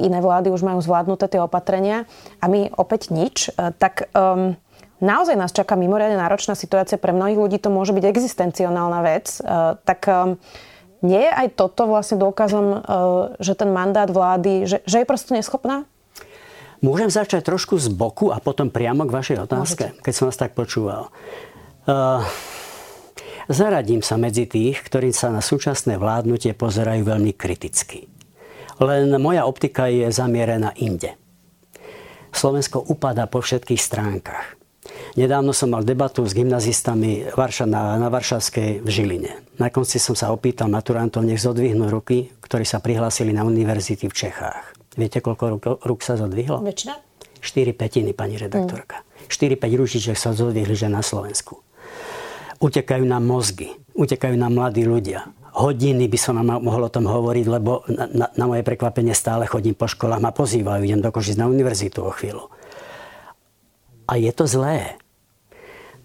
[0.00, 2.08] iné vlády už majú zvládnuté tie opatrenia
[2.40, 3.52] a my opäť nič.
[3.52, 4.56] E, tak um,
[5.04, 6.96] naozaj nás čaká mimoriadne náročná situácia.
[6.96, 9.38] Pre mnohých ľudí to môže byť existenciálna vec.
[9.38, 10.40] E, tak um,
[11.04, 12.84] nie je aj toto vlastne dôkazom,
[13.40, 15.88] že ten mandát vlády, že, že je prosto neschopná?
[16.80, 20.00] Môžem začať trošku z boku a potom priamo k vašej otázke, Môžete.
[20.00, 21.12] keď som vás tak počúval.
[21.84, 22.24] Uh,
[23.52, 28.08] zaradím sa medzi tých, ktorí sa na súčasné vládnutie pozerajú veľmi kriticky.
[28.80, 31.20] Len moja optika je zamierená inde.
[32.32, 34.56] Slovensko upadá po všetkých stránkach.
[35.20, 37.28] Nedávno som mal debatu s gymnazistami
[37.68, 39.32] na, na Varšavskej v Žiline.
[39.60, 44.16] Na konci som sa opýtal maturantov, nech zodvihnú ruky, ktorí sa prihlásili na univerzity v
[44.16, 44.79] Čechách.
[45.00, 46.60] Viete, koľko rúk, rúk sa zodvihlo?
[46.60, 47.00] Väčšina?
[47.40, 49.00] 4 petiny, pani redaktorka.
[49.00, 49.32] Mm.
[49.32, 51.64] 4-5 ručiček sa zodvihli, že na Slovensku.
[52.60, 55.24] Utekajú nám mozgy, utekajú nám mladí ľudia.
[55.56, 59.48] Hodiny by som vám mohol o tom hovoriť, lebo na, na, na moje prekvapenie stále
[59.48, 62.52] chodím po školách, ma pozývajú, idem do Košic na univerzitu o chvíľu.
[64.04, 65.00] A je to zlé.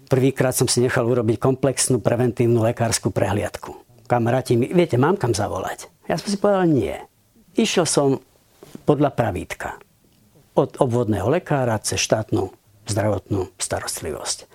[0.08, 3.76] Prvýkrát som si nechal urobiť komplexnú preventívnu lekárskú prehliadku.
[4.06, 5.90] Kamaráti mi, viete, mám kam zavolať?
[6.06, 6.94] Ja som si povedal, nie.
[7.58, 8.22] Išiel som
[8.86, 9.82] podľa pravítka.
[10.56, 12.48] Od obvodného lekára cez štátnu
[12.86, 14.46] zdravotnú starostlivosť.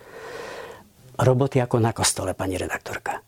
[1.22, 3.22] Roboty ako na kostole, pani redaktorka.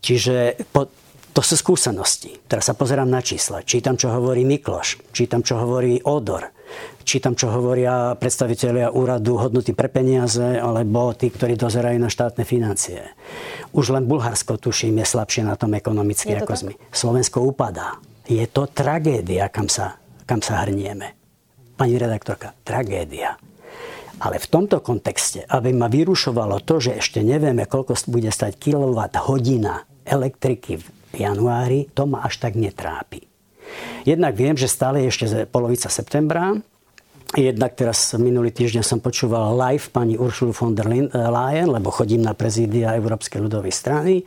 [0.00, 0.88] Čiže po,
[1.36, 2.40] to sú skúsenosti.
[2.48, 3.60] Teraz sa pozerám na čísla.
[3.60, 5.12] Čítam, čo hovorí Mikloš.
[5.12, 6.48] Čítam, čo hovorí Odor.
[7.06, 13.14] Čítam, čo hovoria predstavitelia úradu hodnoty pre peniaze alebo tí, ktorí dozerajú na štátne financie.
[13.70, 16.72] Už len Bulharsko, tuším, je slabšie na tom ekonomicky ako sme.
[16.90, 18.00] Slovensko upadá.
[18.26, 21.14] Je to tragédia, kam sa, kam sa hrnieme.
[21.78, 23.38] Pani redaktorka, tragédia.
[24.18, 29.14] Ale v tomto kontexte, aby ma vyrušovalo to, že ešte nevieme, koľko bude stať kilowatt
[29.28, 33.22] hodina elektriky v januári, to ma až tak netrápi.
[34.08, 36.58] Jednak viem, že stále je ešte polovica septembra,
[37.34, 42.38] Jednak teraz minulý týždeň som počúval live pani Uršulu von der Leyen, lebo chodím na
[42.38, 44.22] prezídia Európskej ľudovej strany.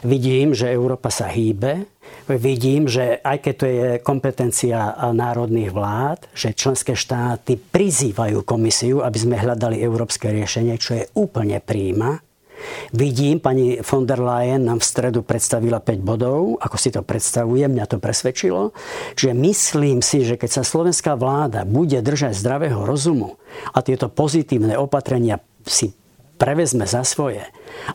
[0.00, 1.84] Vidím, že Európa sa hýbe.
[2.30, 9.18] Vidím, že aj keď to je kompetencia národných vlád, že členské štáty prizývajú komisiu, aby
[9.18, 12.22] sme hľadali európske riešenie, čo je úplne príjma.
[12.92, 17.64] Vidím, pani von der Leyen nám v stredu predstavila 5 bodov, ako si to predstavuje,
[17.64, 18.76] mňa to presvedčilo.
[19.16, 23.40] Čiže myslím si, že keď sa slovenská vláda bude držať zdravého rozumu
[23.72, 25.96] a tieto pozitívne opatrenia si
[26.40, 27.44] prevezme za svoje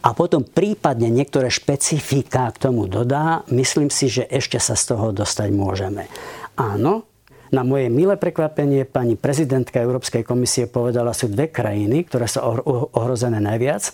[0.06, 5.10] a potom prípadne niektoré špecifika k tomu dodá, myslím si, že ešte sa z toho
[5.10, 6.06] dostať môžeme.
[6.54, 7.10] Áno,
[7.50, 12.42] na moje milé prekvapenie pani prezidentka Európskej komisie povedala, sú dve krajiny, ktoré sú
[12.96, 13.92] ohrozené najviac.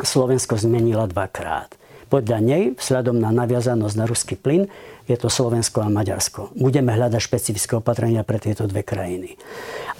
[0.00, 1.77] Slovensko zmenila dvakrát.
[2.08, 4.64] Podľa nej, vzhľadom na naviazanosť na ruský plyn,
[5.08, 6.56] je to Slovensko a Maďarsko.
[6.56, 9.36] Budeme hľadať špecifické opatrenia pre tieto dve krajiny.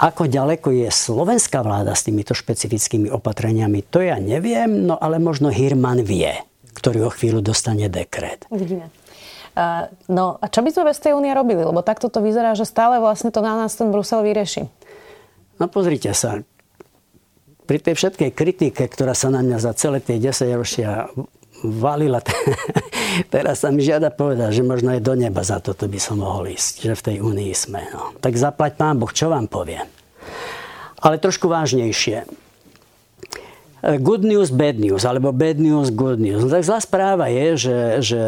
[0.00, 5.48] Ako ďaleko je slovenská vláda s týmito špecifickými opatreniami, to ja neviem, no ale možno
[5.48, 6.32] Hirman vie,
[6.76, 8.44] ktorý o chvíľu dostane dekret.
[8.52, 8.92] Uvidíme.
[9.58, 11.64] Uh, no a čo by sme bez tej únie robili?
[11.64, 14.70] Lebo takto to vyzerá, že stále vlastne to na nás ten Brusel vyrieši.
[15.58, 16.46] No pozrite sa,
[17.68, 21.10] pri tej všetkej kritike, ktorá sa na mňa za celé tie 10 ročia
[21.64, 22.22] valila,
[23.34, 26.50] teraz sa mi žiada povedať, že možno aj do neba za toto by som mohol
[26.52, 27.82] ísť, že v tej únii sme.
[27.90, 28.14] No.
[28.18, 29.86] Tak zaplať pán Boh, čo vám poviem.
[30.98, 32.26] Ale trošku vážnejšie.
[33.78, 36.42] Good news, bad news, alebo bad news, good news.
[36.42, 38.22] No tak zlá správa je, že, že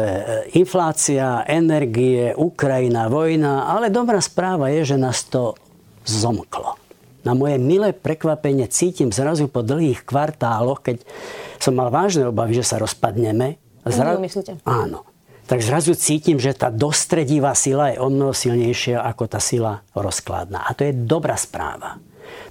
[0.55, 5.59] inflácia, energie, Ukrajina, vojna, ale dobrá správa je, že nás to
[6.07, 6.79] zomklo
[7.21, 11.05] na moje milé prekvapenie cítim zrazu po dlhých kvartáloch, keď
[11.61, 13.61] som mal vážne obavy, že sa rozpadneme.
[13.85, 14.17] Zra...
[14.17, 14.61] myslíte?
[14.65, 15.05] Áno.
[15.49, 20.63] Tak zrazu cítim, že tá dostredivá sila je o mnoho silnejšia ako tá sila rozkladná.
[20.63, 21.99] A to je dobrá správa.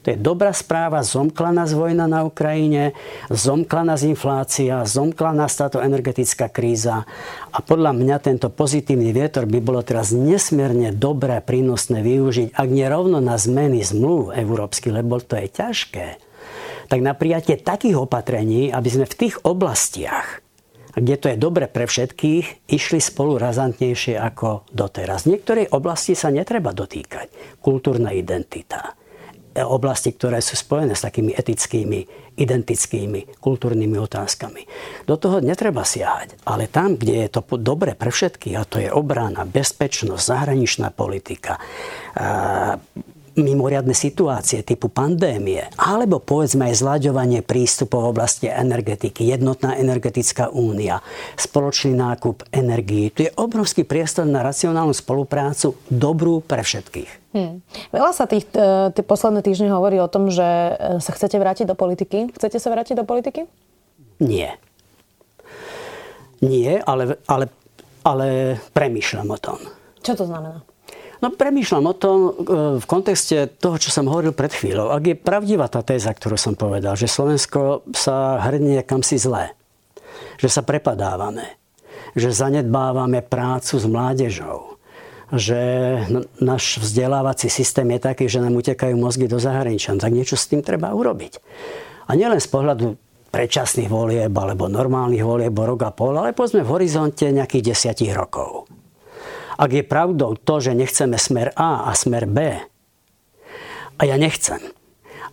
[0.04, 2.96] To je dobrá správa, zomkla nás vojna na Ukrajine,
[3.28, 7.04] zomkla nás inflácia, zomkla nás táto energetická kríza
[7.52, 12.86] a podľa mňa tento pozitívny vietor by bolo teraz nesmierne dobré, prínosné využiť, ak nie
[12.88, 16.06] rovno na zmeny zmluv európsky, lebo to je ťažké,
[16.90, 20.42] tak na prijatie takých opatrení, aby sme v tých oblastiach,
[20.90, 25.22] kde to je dobre pre všetkých, išli spolu razantnejšie ako doteraz.
[25.22, 27.30] V niektorej oblasti sa netreba dotýkať.
[27.62, 28.98] Kultúrna identita,
[29.58, 32.06] oblasti, ktoré sú spojené s takými etickými,
[32.38, 34.62] identickými, kultúrnymi otázkami.
[35.04, 38.88] Do toho netreba siahať, ale tam, kde je to dobre pre všetkých, a to je
[38.88, 41.58] obrana, bezpečnosť, zahraničná politika,
[43.38, 51.04] mimoriadne situácie typu pandémie, alebo povedzme aj zlaďovanie prístupov v oblasti energetiky, jednotná energetická únia,
[51.38, 53.12] spoločný nákup energií.
[53.14, 57.10] Tu je obrovský priestor na racionálnu spoluprácu, dobrú pre všetkých.
[57.30, 57.62] Hmm.
[57.94, 61.70] Veľa sa tých, e, tie posledné týždne hovorí o tom, že e, sa chcete vrátiť
[61.70, 62.34] do politiky.
[62.34, 63.46] Chcete sa vrátiť do politiky?
[64.18, 64.58] Nie.
[66.42, 67.46] Nie, ale, ale,
[68.02, 69.58] ale premýšľam o tom.
[70.00, 70.64] Čo to znamená?
[71.20, 72.30] No premýšľam o tom e,
[72.80, 74.88] v kontexte toho, čo som hovoril pred chvíľou.
[74.88, 79.52] Ak je pravdivá tá téza, ktorú som povedal, že Slovensko sa hrnie kam si zlé,
[80.40, 81.60] že sa prepadávame,
[82.16, 84.80] že zanedbávame prácu s mládežou,
[85.30, 85.60] že
[86.40, 90.64] náš vzdelávací systém je taký, že nám utekajú mozgy do zahraničia, tak niečo s tým
[90.64, 91.38] treba urobiť.
[92.10, 92.98] A nielen z pohľadu
[93.30, 98.10] predčasných volieb alebo normálnych volieb o rok a pol, ale povedzme v horizonte nejakých desiatich
[98.10, 98.66] rokov.
[99.60, 102.56] Ak je pravdou to, že nechceme smer A a smer B,
[104.00, 104.72] a ja nechcem,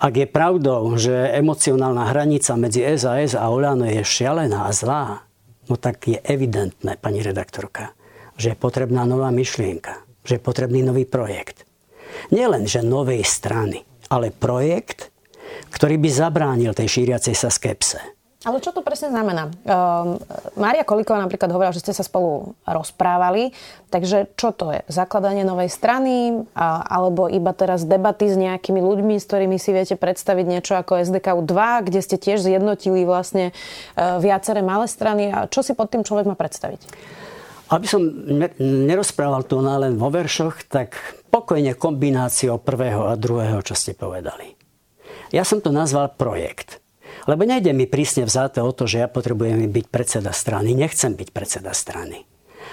[0.03, 5.23] ak je pravdou, že emocionálna hranica medzi SAS a Olano je šialená a zlá,
[5.71, 7.95] no tak je evidentné, pani redaktorka,
[8.35, 11.63] že je potrebná nová myšlienka, že je potrebný nový projekt.
[12.27, 15.07] Nielen, že novej strany, ale projekt,
[15.71, 19.49] ktorý by zabránil tej šíriacej sa skepse ale čo to presne znamená?
[19.65, 20.21] Uh,
[20.53, 23.49] Mária Kolíková napríklad hovorila, že ste sa spolu rozprávali,
[23.89, 24.85] takže čo to je?
[24.85, 29.97] Zakladanie novej strany a, alebo iba teraz debaty s nejakými ľuďmi, s ktorými si viete
[29.97, 33.57] predstaviť niečo ako SDK 2, kde ste tiež zjednotili vlastne
[33.97, 36.85] uh, viaceré malé strany a čo si pod tým človek má predstaviť?
[37.73, 37.99] Aby som
[38.61, 40.95] nerozprával tu len vo veršoch, tak
[41.33, 44.55] pokojne kombináciou prvého a druhého, čo ste povedali.
[45.35, 46.79] Ja som to nazval projekt.
[47.27, 50.71] Lebo nejde mi prísne vzáte o to, že ja potrebujem byť predseda strany.
[50.71, 52.23] Nechcem byť predseda strany.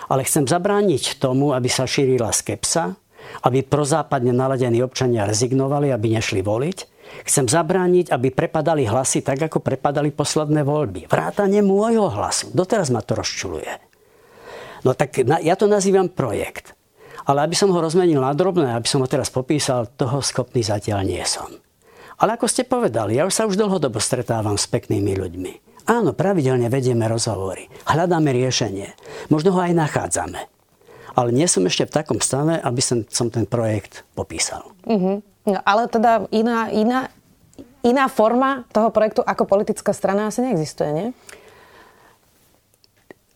[0.07, 2.95] Ale chcem zabrániť tomu, aby sa šírila skepsa,
[3.43, 6.79] aby prozápadne naladení občania rezignovali, aby nešli voliť.
[7.25, 11.11] Chcem zabrániť, aby prepadali hlasy tak, ako prepadali posledné voľby.
[11.11, 12.55] Vrátanie môjho hlasu.
[12.55, 13.71] Doteraz ma to rozčuluje.
[14.85, 16.77] No tak ja to nazývam projekt.
[17.25, 21.01] Ale aby som ho rozmenil na drobné, aby som ho teraz popísal, toho schopný zatiaľ
[21.09, 21.49] nie som.
[22.19, 25.53] Ale ako ste povedali, ja už sa už dlhodobo stretávam s peknými ľuďmi.
[25.85, 27.69] Áno, pravidelne vedieme rozhovory.
[27.85, 28.97] Hľadáme riešenie.
[29.29, 30.49] Možno ho aj nachádzame.
[31.15, 34.65] Ale nie som ešte v takom stave, aby som, som ten projekt popísal.
[34.89, 35.21] Uh-huh.
[35.45, 37.13] No, ale teda iná, iná,
[37.85, 41.09] iná forma toho projektu ako politická strana asi neexistuje, nie?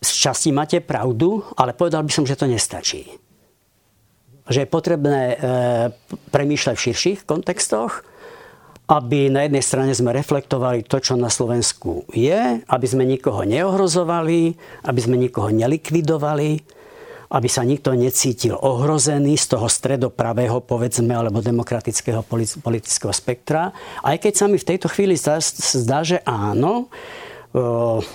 [0.00, 3.12] Z časti máte pravdu, ale povedal by som, že to nestačí.
[4.48, 5.36] Že je potrebné e,
[6.32, 8.07] premýšľať v širších kontextoch,
[8.88, 14.56] aby na jednej strane sme reflektovali to, čo na Slovensku je, aby sme nikoho neohrozovali,
[14.88, 16.80] aby sme nikoho nelikvidovali,
[17.28, 22.24] aby sa nikto necítil ohrozený z toho stredopravého, povedzme, alebo demokratického
[22.64, 23.76] politického spektra.
[24.00, 26.88] Aj keď sa mi v tejto chvíli zdá, zdá že áno,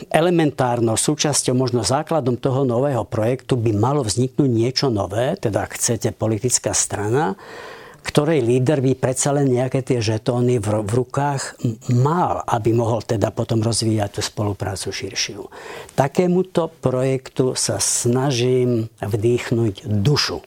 [0.09, 6.73] elementárnou súčasťou, možno základom toho nového projektu by malo vzniknúť niečo nové, teda chcete politická
[6.73, 7.37] strana,
[8.03, 11.57] ktorej líder by predsa len nejaké tie žetóny v, v rukách
[11.95, 15.47] mal, aby mohol teda potom rozvíjať tú spoluprácu širšiu.
[15.95, 20.43] Takémuto projektu sa snažím vdýchnuť dušu.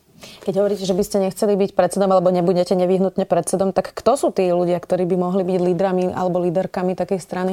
[0.47, 4.29] Keď hovoríte, že by ste nechceli byť predsedom alebo nebudete nevyhnutne predsedom, tak kto sú
[4.31, 7.53] tí ľudia, ktorí by mohli byť lídrami alebo líderkami takej strany?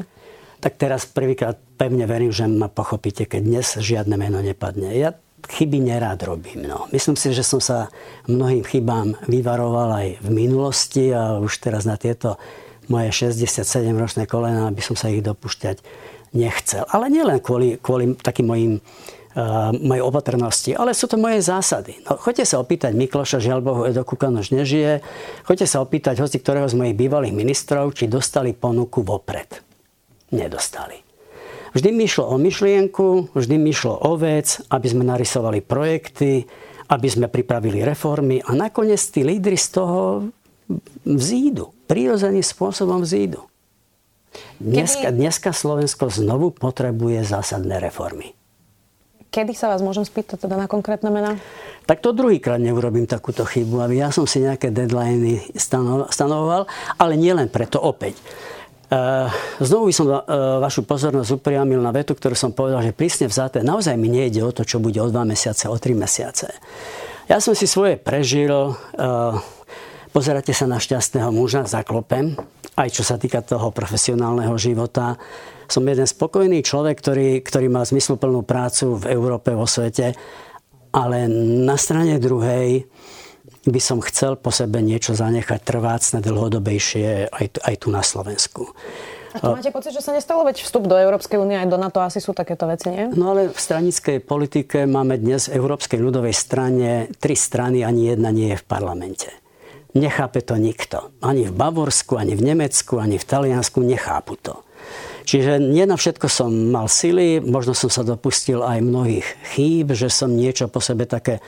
[0.64, 4.96] Tak teraz prvýkrát pevne verím, že ma pochopíte, keď dnes žiadne meno nepadne.
[4.96, 5.12] Ja
[5.48, 6.66] chyby nerád robím.
[6.66, 6.88] No.
[6.92, 7.92] Myslím si, že som sa
[8.26, 12.40] mnohým chybám vyvaroval aj v minulosti a už teraz na tieto
[12.92, 15.80] moje 67-ročné kolena by som sa ich dopúšťať
[16.36, 16.84] nechcel.
[16.90, 22.02] Ale nielen kvôli, kvôli takým mojim uh, mojej opatrnosti, ale sú to moje zásady.
[22.04, 25.00] No, choďte sa opýtať Mikloša, žiaľ Bohu, Edo Kukan nežije.
[25.46, 29.62] Choďte sa opýtať hoci ktorého z mojich bývalých ministrov, či dostali ponuku vopred.
[30.34, 31.03] Nedostali.
[31.74, 36.46] Vždy mi išlo o myšlienku, vždy mi išlo o vec, aby sme narysovali projekty,
[36.94, 40.30] aby sme pripravili reformy a nakoniec tí lídry z toho
[41.02, 41.74] vzídu.
[41.90, 43.50] Prírodzeným spôsobom vzídu.
[44.62, 48.38] Dneska, dneska Slovensko znovu potrebuje zásadné reformy.
[49.34, 51.42] Kedy sa vás môžem spýtať teda na konkrétne mená?
[51.90, 55.58] Tak to druhýkrát neurobím takúto chybu, aby ja som si nejaké deadliny
[56.06, 56.70] stanovoval,
[57.02, 58.14] ale nielen preto opäť.
[58.94, 59.28] Eh,
[59.58, 60.22] znovu by som eh,
[60.62, 64.54] vašu pozornosť upriamil na vetu, ktorú som povedal, že prísne vzaté, naozaj mi nejde o
[64.54, 66.54] to, čo bude o dva mesiace, o tri mesiace.
[67.26, 69.34] Ja som si svoje prežil, eh,
[70.14, 72.38] pozeráte sa na šťastného muža, zaklopem,
[72.78, 75.18] aj čo sa týka toho profesionálneho života.
[75.66, 80.14] Som jeden spokojný človek, ktorý, ktorý má zmysluplnú prácu v Európe, vo svete,
[80.94, 81.26] ale
[81.66, 82.86] na strane druhej
[83.64, 88.76] by som chcel po sebe niečo zanechať trvácne, dlhodobejšie aj, aj tu na Slovensku.
[89.34, 90.46] A to máte pocit, že sa nestalo?
[90.46, 93.10] Veď vstup do Európskej únie aj do NATO asi sú takéto veci, nie?
[93.18, 98.30] No ale v stranickej politike máme dnes v Európskej ľudovej strane tri strany, ani jedna
[98.30, 99.34] nie je v parlamente.
[99.98, 101.18] Nechápe to nikto.
[101.26, 104.62] Ani v Bavorsku, ani v Nemecku, ani v Taliansku nechápu to.
[105.24, 110.12] Čiže nie na všetko som mal sily, možno som sa dopustil aj mnohých chýb, že
[110.12, 111.40] som niečo po sebe také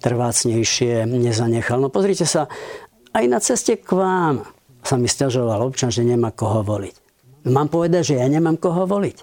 [0.00, 1.80] trvácnejšie nezanechal.
[1.80, 2.46] No pozrite sa,
[3.16, 4.44] aj na ceste k vám
[4.86, 6.94] sa mi stiažoval občan, že nemá koho voliť.
[7.50, 9.16] Mám povedať, že ja nemám koho voliť.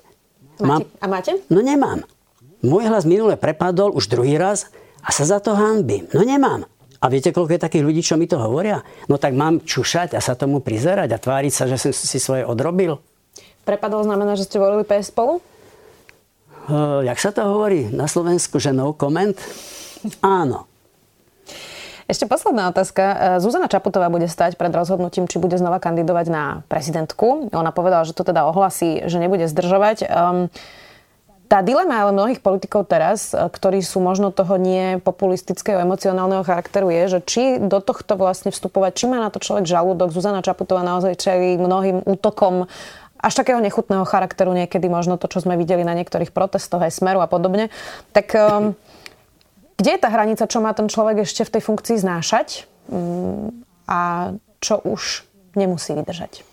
[0.64, 1.32] Máte, Mám, a máte?
[1.48, 2.04] No nemám.
[2.64, 4.72] Môj hlas minule prepadol už druhý raz
[5.04, 6.08] a sa za to hanbím.
[6.16, 6.64] No nemám.
[7.04, 8.80] A viete, koľko je takých ľudí, čo mi to hovoria?
[9.12, 12.48] No tak mám čušať a sa tomu prizerať a tváriť sa, že som si svoje
[12.48, 13.04] odrobil?
[13.68, 15.44] Prepadol znamená, že ste volili PS spolu?
[16.64, 19.36] Uh, jak sa to hovorí na Slovensku, že no comment?
[20.22, 20.68] Áno.
[22.04, 23.40] Ešte posledná otázka.
[23.40, 27.48] Zuzana Čaputová bude stať pred rozhodnutím, či bude znova kandidovať na prezidentku.
[27.56, 29.98] Ona povedala, že to teda ohlasí, že nebude zdržovať.
[30.12, 30.52] Um,
[31.54, 36.90] tá dilema ale mnohých politikov teraz, e, ktorí sú možno toho nie populistického, emocionálneho charakteru,
[36.90, 40.10] je, že či do tohto vlastne vstupovať, či má na to človek žalúdok.
[40.10, 42.66] Zuzana Čaputová naozaj čelí mnohým útokom
[43.22, 47.22] až takého nechutného charakteru niekedy, možno to, čo sme videli na niektorých protestoch aj Smeru
[47.22, 47.70] a podobne.
[48.18, 48.76] Tak um,
[49.84, 54.00] kde je tá hranica, čo má ten človek ešte v tej funkcii znášať mm, a
[54.64, 55.28] čo už
[55.60, 56.48] nemusí vydržať?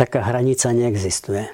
[0.00, 1.44] Taká hranica neexistuje.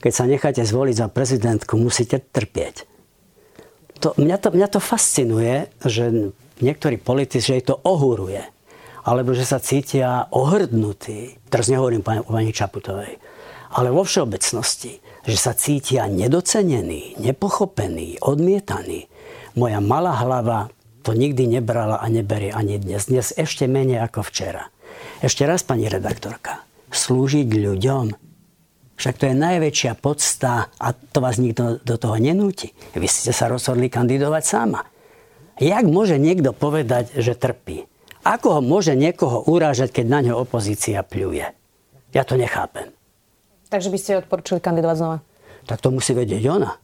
[0.00, 2.88] Keď sa necháte zvoliť za prezidentku, musíte trpieť.
[4.00, 6.32] To, mňa, to, mňa to fascinuje, že
[6.64, 8.40] niektorí politici, že jej to ohúruje.
[9.04, 11.44] Alebo že sa cítia ohrdnutí.
[11.52, 13.20] Teraz nehovorím o pani Čaputovej.
[13.76, 14.96] ale vo všeobecnosti,
[15.28, 19.10] že sa cítia nedocenení, nepochopení, odmietaní.
[19.56, 20.68] Moja malá hlava
[21.00, 23.08] to nikdy nebrala a neberie ani dnes.
[23.08, 24.68] Dnes ešte menej ako včera.
[25.24, 26.60] Ešte raz, pani redaktorka,
[26.92, 28.12] slúžiť ľuďom,
[29.00, 32.72] však to je najväčšia podsta a to vás nikto do toho nenúti.
[32.92, 34.84] Vy ste sa rozhodli kandidovať sama.
[35.56, 37.88] Jak môže niekto povedať, že trpí?
[38.28, 41.48] Ako ho môže niekoho urážať, keď na ňo opozícia pľuje?
[42.12, 42.92] Ja to nechápem.
[43.72, 45.18] Takže by ste odporúčili kandidovať znova?
[45.64, 46.76] Tak to musí vedieť ona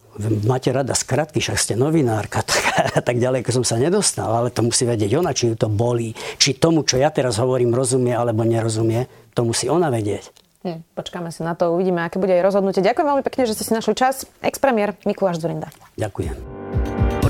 [0.45, 2.63] máte rada skratky, však ste novinárka, tak,
[3.05, 6.57] tak ďaleko som sa nedostal, ale to musí vedieť ona, či ju to bolí, či
[6.57, 10.29] tomu, čo ja teraz hovorím, rozumie alebo nerozumie, to musí ona vedieť.
[10.63, 12.87] Hm, počkáme si na to, uvidíme, aké bude aj rozhodnutie.
[12.87, 14.31] Ďakujem veľmi pekne, že ste si našli čas.
[14.47, 15.75] Ex-premiér Mikuláš Zurinda.
[15.99, 16.62] Ďakujem.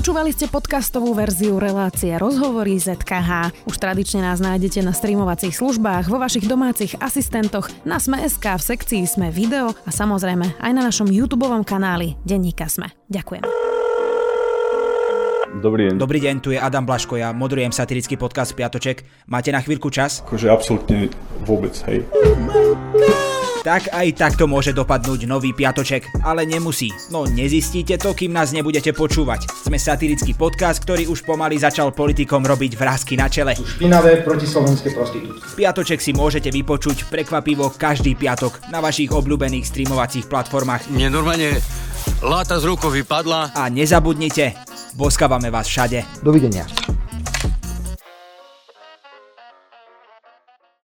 [0.03, 3.55] Počúvali ste podcastovú verziu relácie Rozhovory ZKH.
[3.63, 9.07] Už tradične nás nájdete na streamovacích službách, vo vašich domácich asistentoch, na Sme.sk, v sekcii
[9.07, 12.91] Sme video a samozrejme aj na našom YouTube kanáli Denníka Sme.
[13.07, 13.47] Ďakujem.
[15.63, 15.95] Dobrý deň.
[15.95, 19.07] Dobrý deň, tu je Adam Blaško, ja moderujem satirický podcast Piatoček.
[19.31, 20.19] Máte na chvíľku čas?
[20.27, 21.15] Akože absolútne
[21.47, 22.03] vôbec, hej.
[23.63, 26.91] Tak aj takto môže dopadnúť nový piatoček, ale nemusí.
[27.07, 29.47] No nezistíte to, kým nás nebudete počúvať.
[29.47, 33.55] Sme satirický podcast, ktorý už pomaly začal politikom robiť vrázky na čele.
[33.55, 35.39] Špinavé protislovenské prostitútky.
[35.55, 40.91] Piatoček si môžete vypočuť prekvapivo každý piatok na vašich obľúbených streamovacích platformách.
[40.91, 41.55] Mne normálne
[42.19, 43.55] láta z rukou vypadla.
[43.55, 44.59] A nezabudnite,
[44.99, 46.03] boskávame vás všade.
[46.19, 46.67] Dovidenia.